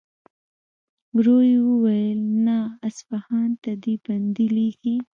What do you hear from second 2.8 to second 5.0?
اصفهان ته دې بندې لېږي.